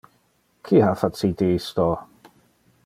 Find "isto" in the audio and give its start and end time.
1.59-1.87